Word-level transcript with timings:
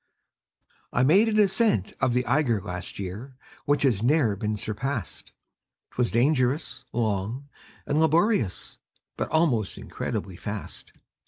I 0.91 1.03
made 1.03 1.29
an 1.29 1.37
ascent 1.37 1.93
of 2.01 2.15
the 2.15 2.25
Eiger 2.25 2.59
Last 2.59 2.97
year, 2.97 3.35
which 3.65 3.83
has 3.83 4.01
ne'er 4.01 4.35
been 4.35 4.57
surpassed; 4.57 5.31
'Twas 5.91 6.09
dangerous, 6.09 6.85
long, 6.91 7.49
and 7.85 7.99
laborious, 7.99 8.79
But 9.15 9.29
almost 9.29 9.77
incredibly 9.77 10.37
fast. 10.37 10.93